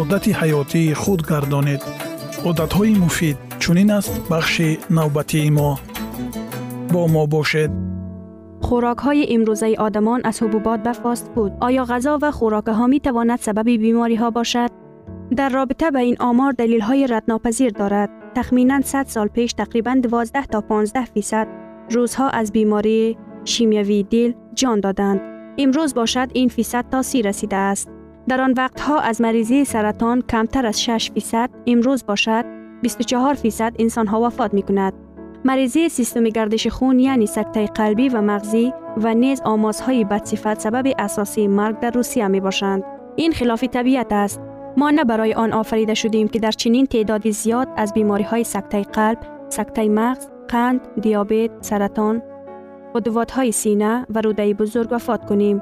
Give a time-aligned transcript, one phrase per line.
[0.00, 1.82] одати ҳаётии худ гардонед
[2.48, 5.70] одатҳои муфид чунин аст бахши навбатии мо
[6.92, 7.72] бо мо бошед
[8.62, 13.00] خوراک های امروزه آدمان از حبوبات به فاست فود آیا غذا و خوراک ها می
[13.00, 14.70] تواند سبب بیماری ها باشد؟
[15.36, 18.10] در رابطه به این آمار دلیل های ردناپذیر دارد.
[18.34, 21.48] تخمینا 100 سال پیش تقریبا 12 تا 15 فیصد
[21.90, 25.20] روزها از بیماری شیمیوی دل جان دادند.
[25.58, 27.90] امروز باشد این فیصد تا سی رسیده است.
[28.27, 32.45] در آن وقتها از مریضی سرطان کمتر از 6 فیصد امروز باشد
[32.81, 34.93] 24 فیصد انسان ها وفات می کند.
[35.45, 41.47] مریضی سیستم گردش خون یعنی سکته قلبی و مغزی و نیز آمازهای بدصفت سبب اساسی
[41.47, 42.83] مرگ در روسیه می باشند.
[43.15, 44.41] این خلاف طبیعت است.
[44.77, 48.81] ما نه برای آن آفریده شدیم که در چنین تعدادی زیاد از بیماری های سکته
[48.81, 49.17] قلب،
[49.49, 52.21] سکته مغز، قند، دیابت، سرطان،
[52.95, 55.61] قدوات های سینه و روده بزرگ وفات کنیم.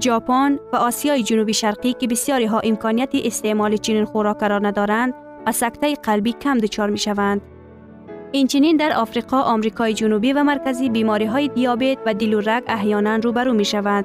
[0.00, 5.14] ژاپن و آسیای جنوبی شرقی که بسیاری ها امکانیت استعمال چنین خوراک را ندارند
[5.46, 7.40] و سکته قلبی کم دچار می شوند.
[8.32, 13.16] اینچنین در آفریقا، آمریکای جنوبی و مرکزی بیماری های دیابت و دل و رگ احیانا
[13.16, 14.04] روبرو می شوند.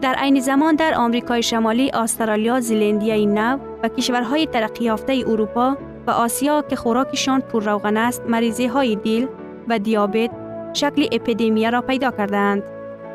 [0.00, 5.76] در عین زمان در آمریکای شمالی، استرالیا، زلندیای نو و کشورهای ترقی یافته اروپا
[6.06, 9.26] و آسیا که خوراکشان پر است، مریضی های دل
[9.68, 10.30] و دیابت
[10.72, 12.62] شکل اپیدمی را پیدا کردند.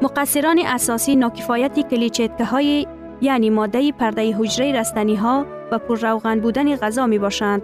[0.01, 2.87] مقصران اساسی ناکفایت کلیچتکه های
[3.21, 7.61] یعنی ماده پرده حجره رستنی ها و پر روغن بودن غذا می باشند.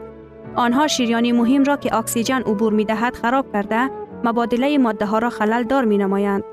[0.56, 3.90] آنها شیریانی مهم را که اکسیژن عبور می دهد خراب کرده
[4.24, 6.44] مبادله ماده ها را خلل دار می نمایند.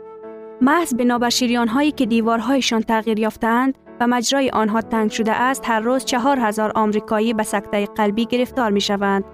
[0.61, 5.81] محض بنابر شیریان هایی که دیوارهایشان تغییر یافتند و مجرای آنها تنگ شده است هر
[5.81, 9.25] روز چهار هزار آمریکایی به سکته قلبی گرفتار می شوند.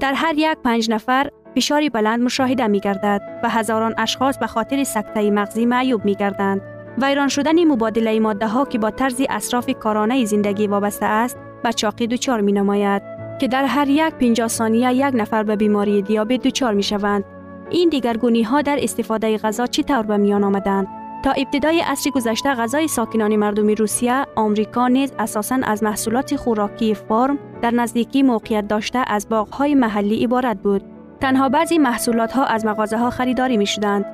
[0.00, 4.84] در هر یک پنج نفر فشاری بلند مشاهده می گردد و هزاران اشخاص به خاطر
[4.84, 6.60] سکته مغزی معیوب می گردند.
[7.02, 12.06] ویران شدن مبادله ماده ها که با طرز اصراف کارانه زندگی وابسته است به چاقی
[12.06, 13.02] دچار می نماید
[13.40, 17.24] که در هر یک 50 ثانیه یک نفر به بیماری دیابت دچار می شوند.
[17.70, 20.86] این دیگرگونی ها در استفاده غذا چطور به میان آمدند؟
[21.24, 27.38] تا ابتدای عصر گذشته غذای ساکنان مردم روسیه، آمریکا نیز اساساً از محصولات خوراکی فارم
[27.62, 30.95] در نزدیکی موقعیت داشته از باغهای محلی عبارت بود.
[31.20, 34.04] تنها بعضی محصولات ها از مغازه ها خریداری می شدند.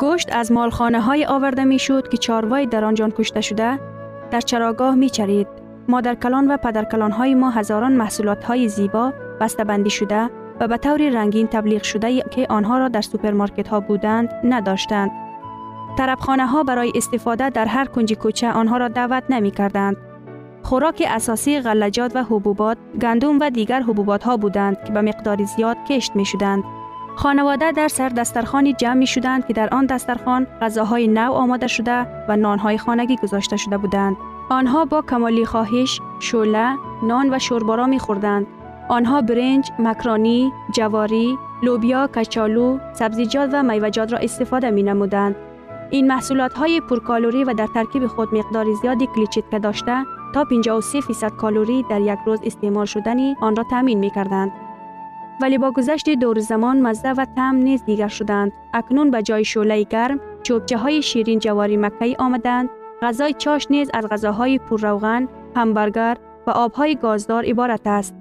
[0.00, 3.78] گوشت از مالخانه های آورده می شد که چاروای در آنجان کشته شده
[4.30, 5.46] در چراگاه می چرید.
[5.88, 10.68] مادر کلان و پدر کلان های ما هزاران محصولات های زیبا بسته بندی شده و
[10.68, 15.10] به طور رنگین تبلیغ شده که آنها را در سوپرمارکت ها بودند نداشتند.
[15.98, 19.96] طربخانه ها برای استفاده در هر کنج کوچه آنها را دعوت نمی کردند.
[20.62, 25.76] خوراک اساسی غلجات و حبوبات، گندم و دیگر حبوبات ها بودند که به مقدار زیاد
[25.88, 26.64] کشت می شدند.
[27.16, 32.06] خانواده در سر دسترخانی جمع می شدند که در آن دسترخان غذاهای نو آماده شده
[32.28, 34.16] و نانهای خانگی گذاشته شده بودند.
[34.50, 38.46] آنها با کمالی خواهش، شوله، نان و شوربارا می خوردند.
[38.88, 45.36] آنها برنج، مکرانی، جواری، لوبیا، کچالو، سبزیجات و میوجات را استفاده می نمودند.
[45.90, 50.04] این محصولات های پرکالوری و در ترکیب خود مقدار زیادی کلیچیتکه داشته
[50.34, 54.52] تا 53 فیصد کالوری در یک روز استعمال شدنی آن را تامین می کردند.
[55.40, 58.52] ولی با گذشت دور زمان مزه و طعم نیز دیگر شدند.
[58.74, 62.70] اکنون به جای شعله گرم چوبچه های شیرین جواری مکهی آمدند.
[63.02, 66.16] غذای چاش نیز از غذاهای پرروغن، همبرگر
[66.46, 68.14] و آبهای گازدار عبارت است.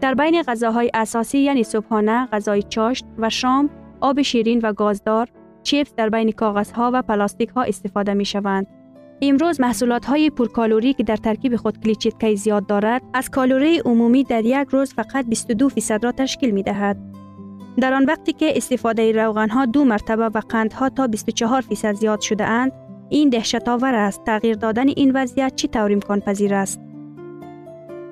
[0.00, 3.70] در بین غذاهای اساسی یعنی صبحانه، غذای چاشت و شام،
[4.00, 5.28] آب شیرین و گازدار،
[5.62, 8.66] چیپس در بین کاغذها و پلاستیک ها استفاده می شوند.
[9.24, 14.44] امروز محصولات های پرکالوری که در ترکیب خود کلیچیتکای زیاد دارد از کالوری عمومی در
[14.44, 16.96] یک روز فقط 22 فیصد را تشکیل می دهد.
[17.76, 22.20] در آن وقتی که استفاده روغن ها دو مرتبه و قندها تا 24 فیصد زیاد
[22.20, 22.72] شده اند
[23.08, 24.24] این دهشت آور است.
[24.24, 26.80] تغییر دادن این وضعیت چی طور امکان پذیر است؟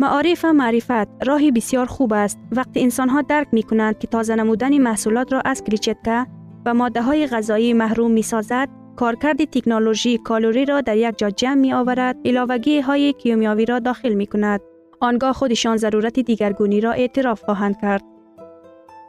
[0.01, 2.39] معارف و معرفت راهی بسیار خوب است.
[2.53, 6.27] وقتی انسان ها درک می کنند که تازه نمودن محصولات را از کلیچتکه
[6.67, 11.55] و ماده های غذایی محروم می سازد کارکرد تکنولوژی کالوری را در یک جا جمع
[11.55, 14.61] می آورد علاوگی های کیمیاوی را داخل می کند
[15.01, 18.03] آنگاه خودشان ضرورت دیگرگونی را اعتراف خواهند کرد.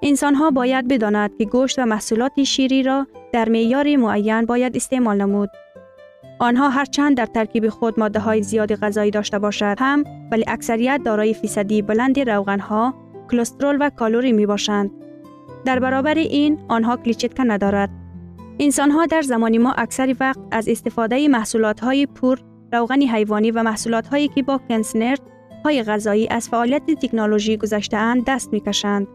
[0.01, 5.17] انسان ها باید بداند که گوشت و محصولات شیری را در معیار معین باید استعمال
[5.17, 5.49] نمود.
[6.39, 11.33] آنها هرچند در ترکیب خود ماده های زیاد غذایی داشته باشد هم ولی اکثریت دارای
[11.33, 12.93] فیصدی بلند روغن ها
[13.31, 14.91] کلسترول و کالوری می باشند
[15.65, 17.89] در برابر این آنها کلیچتکه ندارد.
[18.63, 22.43] انسان ها در زمان ما اکثر وقت از استفاده محصولات های پور،
[22.73, 25.21] روغن حیوانی و محصولات هایی که با کنسنرد
[25.65, 29.07] های غذایی از فعالیت تکنولوژی گذشته اند دست می کشند.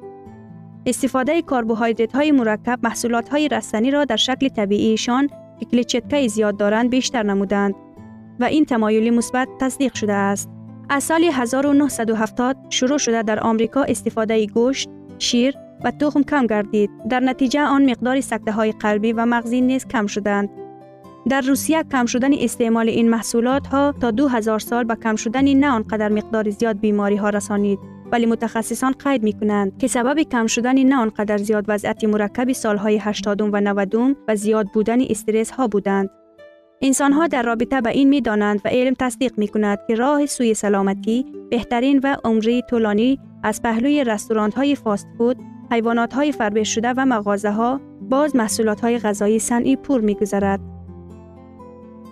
[0.87, 5.28] استفاده کربوهیدرات های مرکب محصولات های رستنی را در شکل طبیعیشان
[5.60, 7.75] که کلیچتکه زیاد دارند بیشتر نمودند
[8.40, 10.50] و این تمایلی مثبت تصدیق شده است.
[10.88, 14.88] از سال 1970 شروع شده در آمریکا استفاده گوشت،
[15.19, 15.54] شیر
[15.86, 16.90] و تخم کم گردید.
[17.10, 20.48] در نتیجه آن مقدار سکته های قلبی و مغزی نیز کم شدند.
[21.28, 25.68] در روسیه کم شدن استعمال این محصولات ها تا 2000 سال به کم شدن نه
[25.68, 27.78] آنقدر مقدار زیاد بیماری ها رسانید.
[28.12, 32.98] ولی متخصصان قید می کنند که سبب کم شدن نه آنقدر زیاد وضعیت مرکب سالهای
[32.98, 33.94] 80 و 90
[34.28, 36.10] و زیاد بودن استرس ها بودند.
[36.82, 40.26] انسان ها در رابطه به این می دانند و علم تصدیق می کند که راه
[40.26, 45.36] سوی سلامتی بهترین و عمری طولانی از پهلوی رستوران های فاست فود
[45.70, 50.60] حیوانات های فربه شده و مغازه ها باز محصولات های غذایی صنعی پور می گذارد.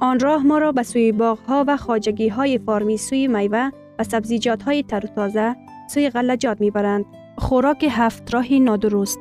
[0.01, 4.05] آن راه ما را به سوی باغ ها و خاجگی های فارمی سوی میوه و
[4.05, 5.57] سبزیجات های تر و تازه
[5.91, 7.05] سوی غلجات می برند.
[7.39, 9.19] خوراک هفت راهی نادرست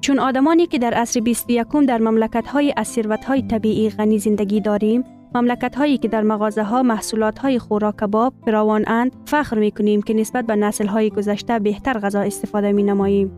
[0.00, 5.04] چون آدمانی که در عصر 21 در مملکت های از های طبیعی غنی زندگی داریم
[5.34, 10.02] مملکت هایی که در مغازه ها محصولات های خوراک کباب فراوان اند فخر می کنیم
[10.02, 13.32] که نسبت به نسل های گذشته بهتر غذا استفاده می نماییم.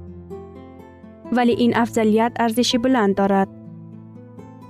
[1.33, 3.49] ولی این افضلیت ارزش بلند دارد.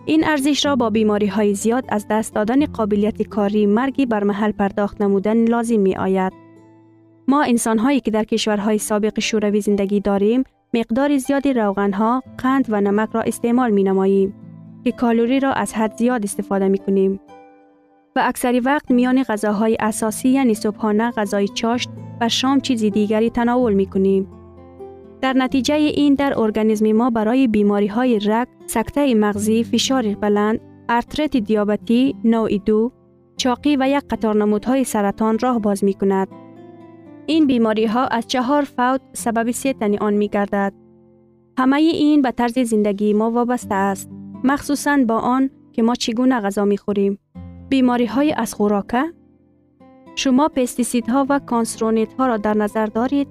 [0.04, 4.52] این ارزش را با بیماری های زیاد از دست دادن قابلیت کاری مرگی بر محل
[4.52, 6.32] پرداخت نمودن لازم می آید.
[7.28, 10.44] ما انسان هایی که در کشورهای سابق شوروی زندگی داریم
[10.75, 14.35] مقدار زیادی روغن ها، قند و نمک را استعمال می نماییم.
[14.84, 17.20] که کالوری را از حد زیاد استفاده می کنیم.
[18.16, 23.72] و اکثری وقت میان غذاهای اساسی یعنی صبحانه غذای چاشت و شام چیزی دیگری تناول
[23.72, 24.28] می کنیم.
[25.20, 31.36] در نتیجه این در ارگانیسم ما برای بیماری های رگ، سکته مغزی، فشار بلند، ارترت
[31.36, 32.92] دیابتی، نوع دو،
[33.36, 36.28] چاقی و یک قطار نمودهای سرطان راه باز می کند.
[37.26, 40.72] این بیماری ها از چهار فوت سبب سیتنی آن می گردد.
[41.58, 44.10] همه این به طرز زندگی ما وابسته است.
[44.44, 47.18] مخصوصا با آن که ما چگونه غذا می خوریم.
[47.68, 49.04] بیماری های از خوراکه؟
[50.14, 50.50] شما
[51.08, 53.28] ها و کانسرونیت ها را در نظر دارید؟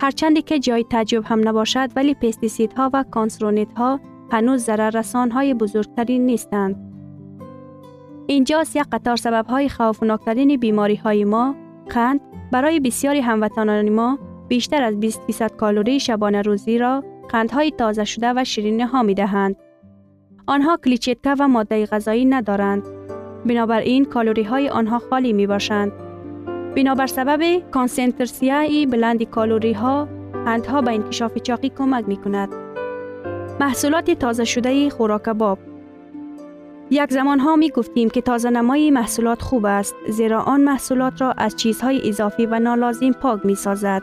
[0.00, 2.16] هرچندی که جای تعجب هم نباشد ولی
[2.76, 4.00] ها و کانسرونیت ها
[4.32, 6.76] هنوز رسان های بزرگتری نیستند.
[8.26, 11.54] اینجاست یک قطار سبب های خوفناکترین بیماری های ما
[11.90, 12.20] قند
[12.52, 14.18] برای بسیاری هموطنان ما
[14.48, 19.14] بیشتر از 20 فیصد کالری شبانه روزی را قندهای تازه شده و شیرین ها می
[19.14, 19.56] دهند.
[20.46, 22.82] آنها کلیچیتکا و ماده غذایی ندارند.
[23.46, 25.92] بنابراین کالوری های آنها خالی می باشند.
[26.76, 30.08] بنابر سبب کانسنترسیای بلند کالوری ها
[30.44, 32.48] قندها به انکشاف چاقی کمک می کند.
[33.60, 35.58] محصولات تازه شده خوراک باب
[36.90, 41.32] یک زمان ها می گفتیم که تازه نمایی محصولات خوب است زیرا آن محصولات را
[41.32, 44.02] از چیزهای اضافی و نالازم پاک می سازد.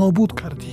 [0.00, 0.72] нобуд кардӣ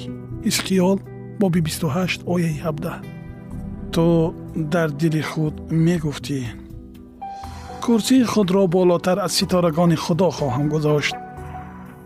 [0.50, 0.98] исқиёл
[1.40, 6.40] боби 28 ояи 17 ту дар дили худ мегуфтӣ
[7.86, 11.16] курсии худро болотар аз ситорагони худо хоҳам гузошт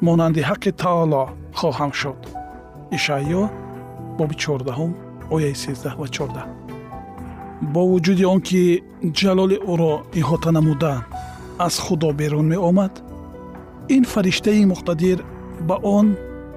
[0.05, 1.23] монанди ҳаққи таоло
[1.59, 2.19] хоҳам шуд
[2.97, 3.43] ишаъё
[4.17, 4.93] боби 14
[5.35, 6.65] ояи 13 ва 14
[7.73, 8.61] бо вуҷуди он ки
[9.19, 10.93] ҷалоли ӯро иҳота намуда
[11.67, 12.93] аз худо берун меомад
[13.95, 15.17] ин фариштаи муқтадир
[15.67, 16.07] ба он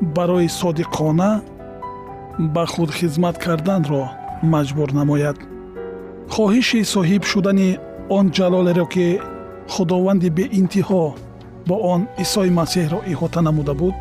[0.00, 1.42] барои содиқона
[2.38, 4.10] ба худ хизмат карданро
[4.42, 5.36] маҷбур намояд.
[6.34, 9.06] Хоҳиши соҳиб шудани он ҷалолеро ки
[9.74, 11.04] худованди беинтиҳо
[11.68, 13.96] бо он исои масеҳро иҳота намуда буд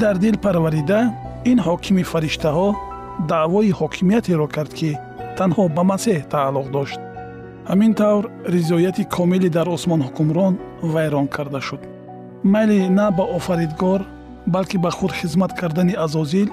[0.00, 1.00] дар дил парварида
[1.50, 2.68] ин ҳокими фариштаҳо
[3.30, 4.90] даъвои ҳокимиятеро кард ки
[5.38, 7.00] танҳо ба масеҳ тааллуқ дошт.
[7.70, 8.24] Ҳамин тавр
[8.54, 10.54] ризояти комилӣ дар осмон ҳукмрон
[10.92, 11.82] вайрон карда шуд.
[12.52, 14.00] Майли на ба офаридгор
[14.46, 16.48] балки ба худ хизмат кардани азозил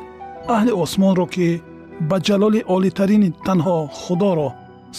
[0.56, 1.62] аҳли осмонро ки
[2.10, 4.50] ба ҷалоли олитарини танҳо худоро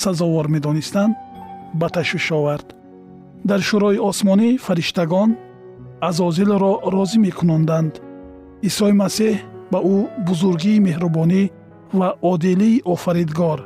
[0.02, 1.14] сазовор медонистанд
[1.80, 2.68] ба ташвиш овард.
[3.48, 5.30] Дар шӯрои осмонӣ фариштагон
[6.08, 7.92] азозилро розӣ мекунонданд.
[8.68, 9.34] Исои масеҳ
[9.72, 11.42] ба ӯ бузургии меҳрубонӣ
[11.98, 13.58] ва одилии офаридгор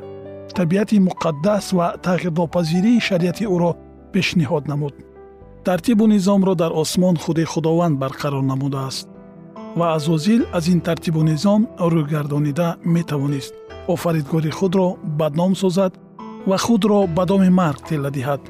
[0.57, 3.71] табиати муқаддас ва тағйирнопазирии шариати ӯро
[4.13, 4.93] пешниҳод намуд.
[5.65, 9.07] Тартибу низомро дар осмон худи худованд барқарор намудааст
[9.75, 13.53] ва азозил аз ин тартибу низом рӯйгардонида метавонист.
[13.87, 15.93] Офаридгори худро бадном созад
[16.47, 18.41] ва худро ба доми марг тилла диҳад.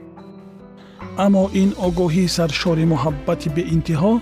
[1.26, 4.14] Аммо ин огоҳии саршори муҳаббати беинтиҳо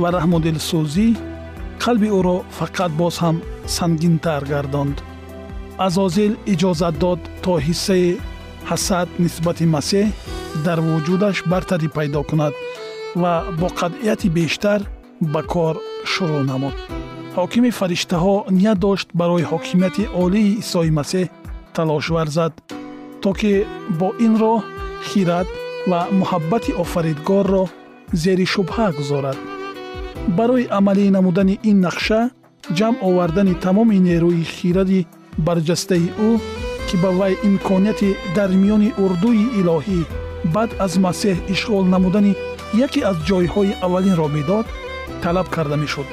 [0.00, 1.08] ва раҳмудилсӯзӣ
[1.82, 3.36] қалби ӯро фақат боз ҳам
[3.76, 4.96] сангинтар гардонд.
[5.86, 8.08] Азозил иҷозат дод то ҳиссаи
[8.70, 10.06] ҳасад нисбати масеҳ
[10.64, 12.54] дар вуҷудаш бартарӣ пайдо кунад
[13.22, 14.80] ва бо қатъияти бештар
[15.20, 15.76] ба кор
[16.12, 16.76] шурӯъ намуд.
[17.36, 21.26] Ҳокими фариштаҳо ният дошт барои ҳокимияти олии исои масеҳ
[21.76, 22.52] талош варзад
[23.22, 23.52] то ки
[23.98, 24.60] бо ин роҳ
[25.08, 25.48] хират
[25.90, 27.64] ва муҳаббати офаридгорро
[28.22, 29.38] зери шубҳа гузорад.
[30.38, 32.20] Барои амалӣ намудани ин нақша
[32.78, 35.00] ҷамъ овардани тамоми нерӯи хиради
[35.46, 36.30] барҷастаи ӯ
[36.86, 40.00] ки ба вай имконияти дар миёни урдуи илоҳӣ
[40.54, 42.32] баъд аз масеҳ ишғол намудани
[42.86, 44.66] яке аз ҷойҳои аввалинро медод
[45.24, 46.08] талаб карда мешуд.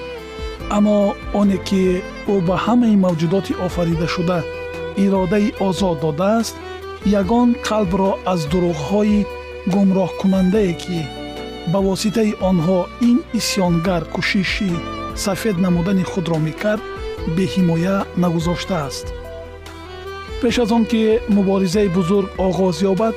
[0.76, 0.98] Аммо
[1.40, 1.84] оне ки
[2.34, 4.40] ӯ ба ҳамаи мавҷудоти офаридашуда
[5.04, 6.56] иродаи озод додааст
[7.22, 9.20] ягон қалбро аз дурӯғҳои
[9.74, 11.00] гумроҳкунандае ки
[11.72, 14.72] ба воситаи онҳо ин исьёнгар кӯшиши
[15.26, 16.84] сафед намудани худро мекард
[17.38, 19.06] беҳимоя нагузоштааст.
[20.42, 21.02] Пеш аз он ки
[21.36, 23.16] муборизаи бузург оғоз ёбад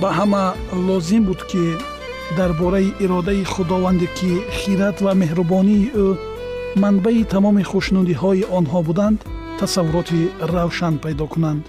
[0.00, 0.44] ба ҳама
[0.86, 1.64] лозим буд ки
[2.36, 6.08] дар бораи иродаи худованде ки хират ва меҳрубонии ӯ
[6.82, 9.18] манбаи тамоми хушнудиҳои онҳо буданд
[9.58, 10.20] тасаввуроти
[10.54, 11.62] равшан пайдо кунанд.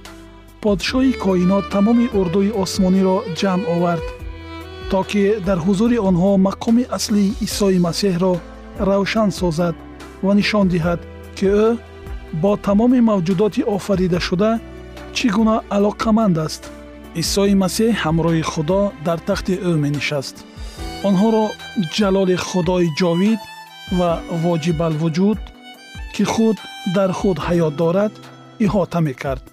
[0.63, 4.07] Подшоҳи коинот тамоми урдуи осмониро ҷамъ овард
[4.91, 8.33] то ки дар ҳузури онҳо мақоми аслии исои масеҳро
[8.89, 9.75] равшан созад
[10.25, 10.99] ва нишон диҳад
[11.37, 11.67] ки ӯ
[12.41, 14.51] бо тамоми мавҷудоти офаридашуда
[15.15, 16.63] чӣ гуна алоқаманд аст.
[17.21, 20.35] Исои масеҳ ҳамроҳи худо дар тахти ӯ менишаст
[21.08, 21.44] онҳоро
[21.96, 23.40] ҷалоли худои ҷовид
[23.98, 24.10] ва
[24.44, 25.40] воҷибалвуҷуд
[26.14, 26.56] ки худ
[26.96, 28.12] дар худ ҳаёт дорад
[28.64, 29.44] иҳота мекард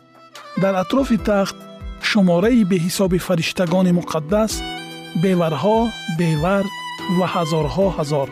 [0.61, 1.55] дар атрофи тахт
[2.09, 4.51] шумораи беҳисоби фариштагони муқаддас
[5.23, 5.77] беварҳо
[6.19, 6.65] бевар
[7.17, 8.27] ва ҳазорҳо ҳазор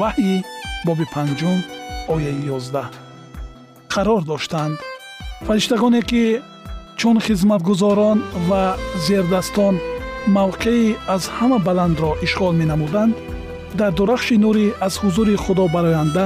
[0.00, 0.36] ваҳйи
[0.86, 1.58] боби панҷум
[2.14, 2.88] ояи ёздаҳ
[3.94, 4.76] қарор доштанд
[5.46, 6.24] фариштагоне ки
[7.00, 8.62] чун хизматгузорон ва
[9.06, 9.74] зердастон
[10.27, 13.15] мавқеи аз ҳама баландро ишғол менамуданд
[13.79, 16.25] дар дурахши нурӣ аз ҳузури худо бароянда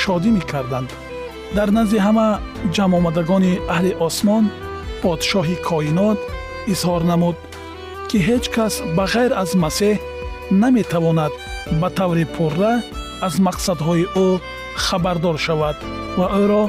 [0.00, 0.90] шодӣ мекарданд.
[1.56, 2.28] Дар назди ҳама
[2.74, 4.44] ҷамъомадагони аҳли осмон
[5.02, 6.18] подшоҳи коинот
[6.72, 7.36] изҳор намуд
[8.08, 9.96] ки ҳеҷ кас ба ғайр аз масеҳ
[10.62, 11.32] наметавонад
[11.80, 12.74] ба таври пурра
[13.26, 14.28] аз мақсадҳои ӯ
[14.86, 15.76] хабардор шавад
[16.18, 16.64] ва ӯро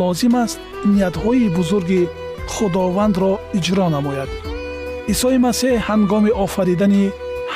[0.00, 0.58] лозим аст
[0.94, 2.02] ниятҳои бузурги
[2.52, 4.30] худовандро иҷро намояд
[5.08, 7.04] исои масеҳ ҳангоми офаридани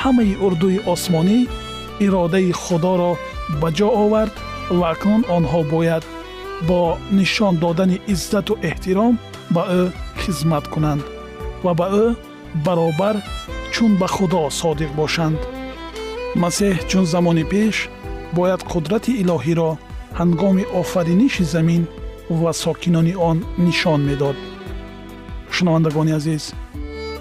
[0.01, 1.39] ҳамаи урдуи осмонӣ
[2.05, 3.11] иродаи худоро
[3.61, 4.35] ба ҷо овард
[4.77, 6.03] ва акнун онҳо бояд
[6.67, 6.79] бо
[7.17, 9.13] нишон додани иззату эҳтиром
[9.55, 9.83] ба ӯ
[10.21, 11.03] хизмат кунанд
[11.65, 12.05] ва ба ӯ
[12.65, 13.15] баробар
[13.73, 15.39] чун ба худо содиқ бошанд.
[16.43, 17.75] Масеҳ чун замони пеш
[18.37, 19.71] бояд қудрати илоҳиро
[20.19, 21.83] ҳангоми офариниши замин
[22.41, 24.37] ва сокинони он нишон медод.
[25.55, 26.43] Шунавандагони азиз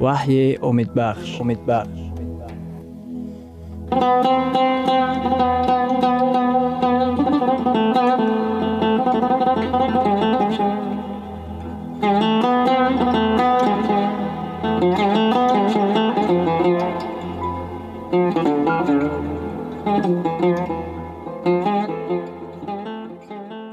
[0.00, 2.02] وحی امید بخش امید بخش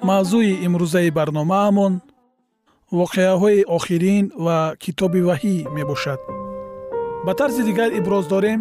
[0.10, 1.94] мавзӯи имрӯзаи барномаамон
[2.92, 6.20] воқеаҳои охирин ва китоби ваҳӣ мебошад.
[7.26, 8.60] Ба тарзи дигар иброз дорем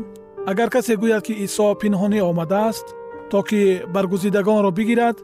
[0.50, 2.86] агар касе гӯяд ки исо пинҳонӣ омадааст
[3.30, 3.60] то ки
[3.94, 5.16] баргузидагонро бигирад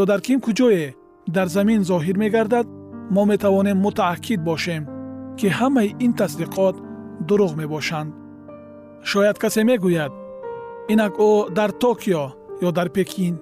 [0.00, 0.94] ё дар ким куҷое
[1.36, 2.66] дар замин зоҳир мегардад
[3.14, 4.82] мо метавонем мутааккид бошем
[5.38, 6.76] ки ҳамаи ин тасдиқот
[7.28, 8.10] дурӯғ мебошанд.
[9.10, 10.12] Шояд касе мегӯяд
[10.92, 12.24] инак ӯ дар токио
[12.66, 13.34] ё дар пекин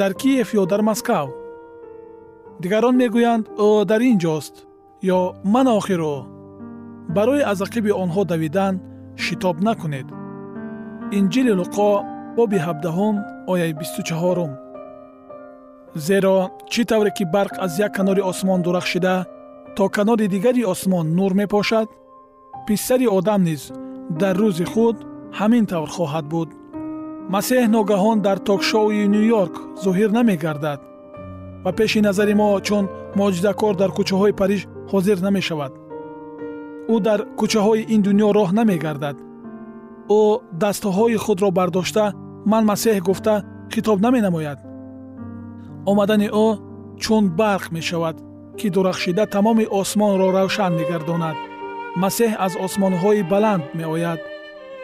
[0.00, 1.28] дар киев ё дар москав
[2.62, 4.54] дигарон мегӯянд ӯ дар ин ҷост
[5.18, 5.20] ё
[5.52, 6.16] ман охир ӯ
[7.16, 8.74] барои аз ақиби онҳо давидан
[9.24, 10.06] шитоб накунед.
[11.18, 11.90] Инҷили луқо
[12.36, 13.16] боби ҳабдаҳум
[13.52, 14.52] ояи бисту чаҳорум.
[16.06, 16.38] Зеро
[16.72, 19.16] чӣ тавре ки барқ аз як канори осмон дурахшида
[19.76, 21.88] то канори дигари осмон нур мепошад?
[22.66, 23.62] Писари одам низ
[24.20, 24.96] дар рӯзи худ
[25.38, 26.48] ҳамин тавр хоҳад буд.
[27.34, 30.80] Масеҳ ногаҳон дар токшоуи ню йорк зоҳир намегардад
[31.66, 32.84] ва пеши назари мо чун
[33.20, 35.72] моҷизакор дар кӯчаҳои париж ҳозир намешавад.
[36.94, 39.16] Ӯ дар кӯчаҳои ин дунё роҳ намегардад.
[40.20, 40.22] Ӯ
[40.62, 42.04] дастҳои худро бардошта
[42.50, 43.34] ман масеҳ гуфта
[43.72, 44.58] хитоб наменамояд.
[45.90, 46.46] Омадани ӯ
[47.02, 48.16] чун барқ мешавад
[48.58, 51.36] ки дурахшида тамоми осмонро равшан мегардонад
[52.02, 54.20] масеҳ аз осмонҳои баланд меояд.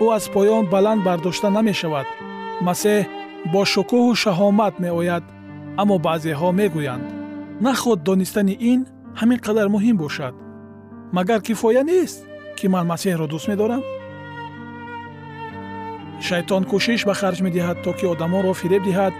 [0.04, 2.06] Ӯ аз поён баланд бардошта намешавад.
[2.66, 3.00] Масеҳ
[3.52, 5.24] бо шукӯҳу шаҳомат меояд
[5.80, 7.06] аммо баъзеҳо мегӯянд
[7.66, 8.80] наход донистани ин
[9.20, 10.34] ҳамин қадар муҳим бошад.
[11.16, 12.18] Магар кифоя нест
[12.58, 13.82] ки ман масеҳро дӯст медорам?
[16.26, 19.14] Шайтон кӯшиш ба харҷ медиҳад то ки одамонро фиреб диҳад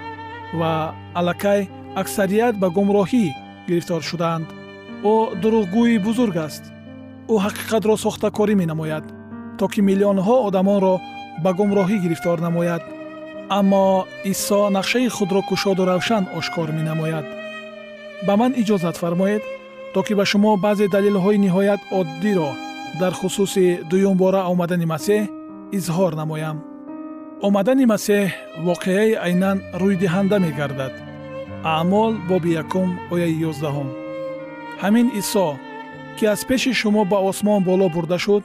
[0.59, 0.73] ва
[1.19, 1.61] аллакай
[2.03, 3.25] аксарият ба гумроҳӣ
[3.69, 4.49] гирифтор шудаанд.
[5.13, 6.65] Ӯ дурӯғгӯи бузург аст.
[7.33, 9.05] Ӯ ҳақиқатро сохтакорӣ менамояд
[9.59, 10.95] то ки миллионҳо одамонро
[11.45, 12.83] ба гумроҳӣ гирифтор намояд
[13.59, 13.87] аммо
[14.33, 17.27] исо нақшаи худро кушоду равшан ошкор менамояд.
[18.27, 19.43] Ба ман иҷозат фармоед
[19.93, 22.51] то ки ба шумо баъзе далелҳои ниҳоят оддиро
[23.01, 25.23] дар хусуси дуюмбора омадани масеҳ
[25.79, 26.57] изҳор намоям.
[27.47, 28.25] Омадани масеҳ
[28.69, 30.95] воқеаи айнан рӯйдиҳанда мегардад.
[31.75, 33.89] Аъмол боби якум ояи ёздаҳум.
[34.83, 35.49] Ҳамин исо
[36.17, 38.45] ки аз пеши шумо ба осмон боло бурда шуд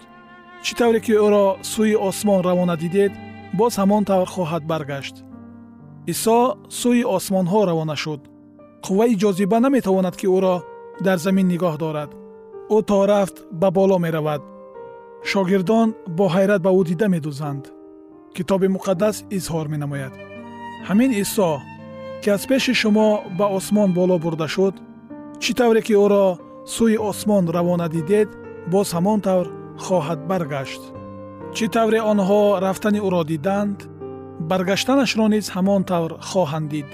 [0.63, 3.11] чӣ тавре ки ӯро сӯи осмон равона дидед
[3.59, 5.15] боз ҳамон тавр хоҳад баргашт.
[6.11, 6.39] Исо
[6.79, 8.21] сӯи осмонҳо равона шуд.
[8.85, 10.55] Қувваи ҷозиба наметавонад ки ӯро
[11.05, 12.11] дар замин нигоҳ дорад.
[12.75, 14.41] Ӯ то рафт ба боло меравад.
[15.29, 17.63] Шогирдон бо ҳайрат ба ӯ дида медӯзанд
[18.35, 20.13] китоби муқаддас изҳор менамояд.
[20.87, 21.51] Ҳамин исо
[22.21, 23.07] ки аз пеши шумо
[23.37, 24.75] ба осмон боло бурда шуд
[25.41, 26.25] чӣ тавре ки ӯро
[26.73, 28.29] сӯи осмон равона дидед
[28.73, 29.47] боз ҳамон тавр
[29.85, 30.81] хоҳад баргашт
[31.55, 33.77] чӣ тавре онҳо рафтани ӯро диданд
[34.49, 36.89] баргаштанашро низ ҳамон тавр хоҳанд дид.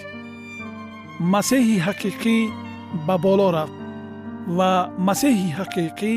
[1.33, 2.37] Масеҳи ҳақиқӣ
[3.07, 3.77] ба боло рафт
[4.57, 4.71] ва
[5.07, 6.13] масеҳи ҳақиқӣ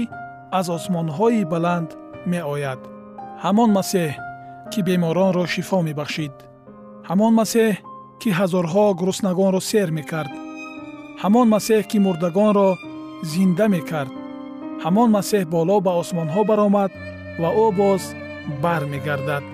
[0.58, 1.88] аз осмонҳои баланд
[2.32, 2.80] меояд.
[3.44, 4.10] Ҳамон масеҳ
[4.72, 6.34] ки беморонро шифо мебахшид.
[7.08, 7.72] Ҳамон масеҳ
[8.20, 10.32] ки ҳазорҳо гуруснагонро сер мекард.
[11.22, 12.68] Ҳамон масеҳ ки мурдагонро
[13.32, 14.12] зинда мекард.
[14.84, 16.90] Ҳамон масеҳ боло ба осмонҳо баромад
[17.40, 18.02] ва ӯ боз
[18.62, 19.44] бармегардад.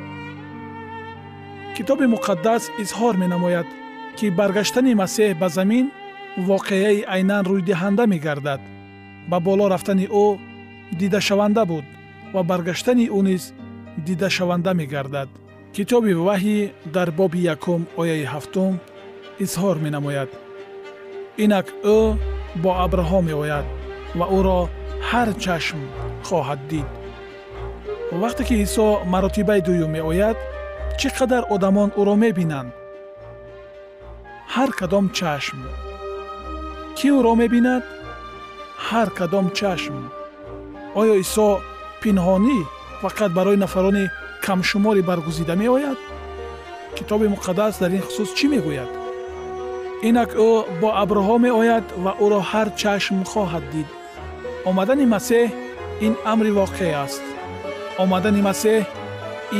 [1.76, 3.68] Китоби муқаддас изҳор менамояд
[4.16, 5.86] ки баргаштани масеҳ ба замин
[6.50, 8.60] воқеаи айнан рӯйдиҳанда мегардад.
[9.30, 10.26] Ба боло рафтани ӯ
[11.00, 11.86] дидашаванда буд
[12.34, 13.42] ва баргаштани ӯ низ
[14.06, 15.28] дидашаванда мегардад.
[15.74, 16.58] Китоби ваҳӣ
[16.94, 18.72] дар боби якум ояи ҳафтум
[19.44, 20.30] изҳор менамояд.
[21.44, 21.98] Инак ӯ
[22.62, 23.66] бо абрҳо меояд
[24.18, 24.60] ва ӯро
[25.08, 25.80] ҳар чашм
[26.26, 26.88] хоҳад дид
[28.20, 30.36] вақте ки исо маротибаи дуюм меояд
[30.98, 32.70] чӣ қадар одамон ӯро мебинанд?
[34.54, 35.58] Ҳар кадом чашм.
[36.96, 37.84] Кӣ ӯро мебинад?
[38.86, 39.96] Ҳар кадом чашм.
[41.00, 41.48] Оё исо
[42.02, 42.58] пинҳонӣ
[43.02, 44.04] фақат барои нафарони
[44.44, 45.98] камшуморе баргузида меояд?
[46.96, 48.90] Китоби муқаддас дар ин хусус чӣ мегӯяд?
[50.08, 53.88] Инак ӯ бо абрҳо меояд ва ӯро ҳар чашм хоҳад дид.
[54.68, 55.48] Омадани масеҳ
[56.06, 57.24] ин амри воқеъ аст
[57.98, 58.82] омадани масеҳ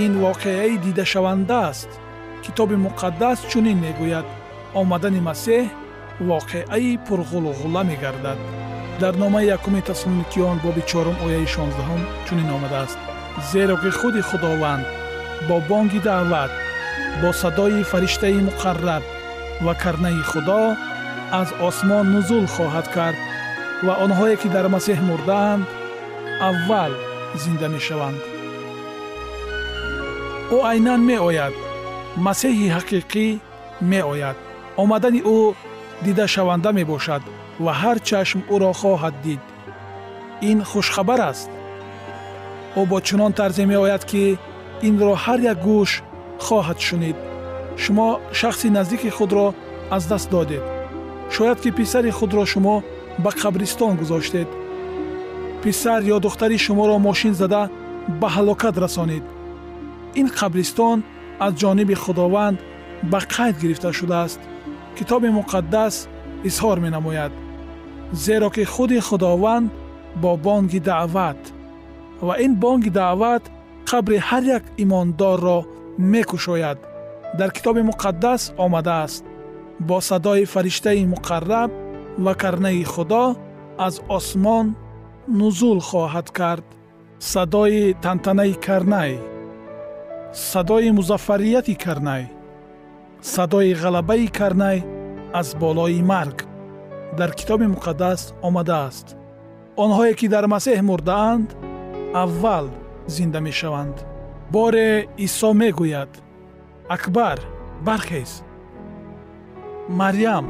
[0.02, 1.90] ин воқеаи дидашаванда аст.
[2.44, 4.26] Китоби муқаддас чунин мегӯяд.
[4.80, 5.64] Омадани масеҳ
[6.30, 8.38] воқеаи пурғулғула мегардад.
[9.00, 12.98] Дар номаи якуми таслоникиён боби чорум ояи шонздаҳум чунин омадааст.
[13.50, 14.86] Зеро ки худи худованд
[15.48, 16.52] бо бонги даъват
[17.20, 19.02] бо садои фариштаи муқарраб
[19.64, 20.76] ва карнаи худо
[21.40, 23.18] аз осмон нузул хоҳад кард
[23.86, 25.64] ва онҳое ки дар масеҳ мурдаанд
[26.48, 26.92] аввал
[27.34, 28.20] зинда мешаванд.
[30.54, 31.54] Ӯ айнан меояд.
[32.26, 33.26] Масеҳи ҳақиқӣ
[33.92, 34.36] меояд.
[34.82, 35.38] Омадани ӯ
[36.04, 37.22] дидашаванда мебошад
[37.64, 39.42] ва ҳар чашм ӯро хоҳад дид.
[40.50, 41.50] Ин хушхабар аст.
[42.80, 44.22] Ӯ бо чунон тарзе меояд ки
[44.88, 45.90] инро ҳар як гӯш
[46.46, 47.16] хоҳад шунид.
[47.82, 49.46] Шумо шахси наздики худро
[49.96, 50.64] аз даст додед.
[51.34, 52.76] Шояд ки писари худро шумо
[53.22, 54.48] ба қабристон гузоштед
[55.63, 57.69] писар ё духтари шуморо мошин зада
[58.19, 59.23] ба ҳалокат расонид
[60.19, 60.97] ин қабристон
[61.45, 62.57] аз ҷониби худованд
[63.11, 64.39] ба қайд гирифта шудааст
[64.97, 65.95] китоби муқаддас
[66.49, 67.33] изҳор менамояд
[68.25, 69.71] зеро ки худи худованд
[70.21, 71.41] бо бонги даъват
[72.27, 73.43] ва ин бонги даъват
[73.89, 75.59] қабри ҳар як имондорро
[75.97, 76.79] мекушояд
[77.39, 79.23] дар китоби муқаддас омадааст
[79.79, 81.71] бо садои фариштаи муқарраб
[82.23, 83.25] ва карнаи худо
[83.77, 84.75] аз осмон
[85.26, 86.64] нузул хоҳад кард.
[87.18, 89.12] Садои тантанаи карнай
[90.32, 92.24] садои музаффарияти карнай
[93.20, 94.82] садои ғалабаи карнай
[95.32, 96.46] аз болои марг
[97.18, 99.16] дар китоби муқаддас омадааст.
[99.76, 101.48] Онҳое ки дар масеҳ мурдаанд
[102.14, 102.66] аввал
[103.06, 103.96] зинда мешаванд.
[104.50, 106.12] Боре исо мегӯяд
[106.88, 107.38] акбар
[107.86, 108.42] бархез
[109.88, 110.46] марьям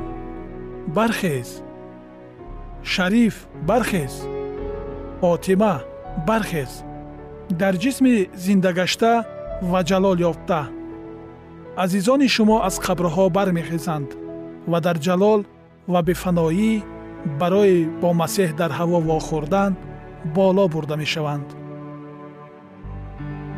[0.97, 1.63] бархез
[2.83, 4.15] шариф бархез
[5.23, 5.75] фотима
[6.27, 6.73] бархез
[7.61, 9.13] дар ҷисми зиндагашта
[9.71, 10.61] ва ҷалол ёфта.
[11.85, 14.09] Азизони шумо аз қабрҳо бармехезанд
[14.71, 15.41] ва дар ҷалол
[15.93, 16.73] ва бефаноӣ
[17.41, 19.73] барои бо масеҳ дар ҳаво вохӯрдан
[20.37, 21.49] боло бурда мешаванд.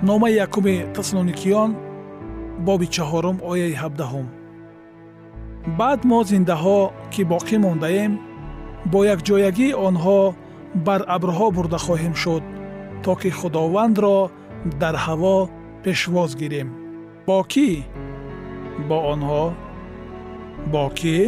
[0.08, 1.70] Номаи якуми таслоникиён
[2.66, 4.26] боби чаҳорум ояи ҳабдаҳум.
[5.78, 6.80] Баъд мо зиндаҳо
[7.12, 8.12] ки боқӣ мондаем
[8.92, 10.20] бо якҷоягии онҳо
[10.74, 12.42] бар абрҳо бурда хоҳем шуд
[13.04, 14.16] то ки худовандро
[14.80, 15.36] дар ҳаво
[15.84, 16.68] пешвоз гирем.
[17.26, 17.68] Бо кӣ?
[18.88, 19.44] Бо онҳо.
[20.72, 21.18] Бо кӣ?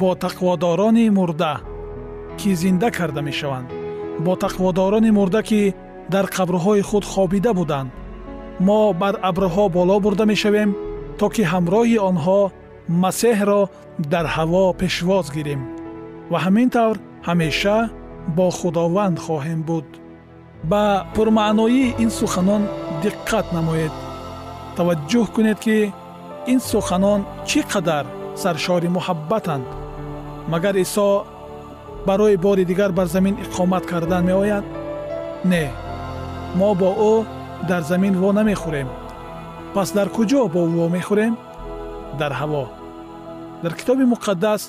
[0.00, 1.54] Бо тақводорони мурда
[2.38, 3.68] ки зинда карда мешаванд.
[4.24, 5.74] Бо тақводорони мурда ки
[6.14, 7.90] дар қабрҳои худ хобида буданд.
[8.66, 10.70] Мо бар абрҳо боло бурда мешавем
[11.18, 12.40] то ки ҳамроҳи онҳо
[13.02, 13.60] масеҳро
[14.12, 15.60] дар ҳаво пешвоз гирем.
[16.30, 16.96] Ва ҳамин тавр
[17.28, 17.76] ҳамеша
[18.36, 19.86] бо худованд хоҳем буд.
[20.70, 22.62] Ба пурмаъноии ин суханон
[23.02, 23.94] диққат намоед.
[24.76, 25.78] Таваҷҷӯҳ кунед ки
[26.52, 28.04] ин суханон чӣ қадар
[28.42, 29.66] саршори муҳаббатанд?
[30.52, 31.08] Магар исо
[32.06, 34.64] барои бори дигар бар замин иқомат кардан меояд?
[35.44, 35.64] Не.
[36.58, 37.14] Мо бо ӯ
[37.68, 38.88] дар замин во намехӯрем.
[39.74, 41.34] Пас дар куҷо бо ӯ во мехӯрем?
[42.18, 42.64] Дар ҳаво.
[43.62, 44.62] Дар китоби муқаддас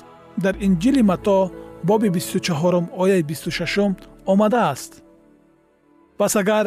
[0.44, 1.50] дар инҷили матто
[1.88, 3.92] боби бисту чаҳорум ояи бисту шашум
[4.32, 4.92] омадааст.
[6.18, 6.66] Пас агар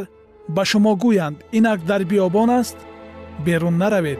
[0.56, 2.77] ба шумо гӯянд инак дар биёбон аст
[3.45, 4.19] берун наравед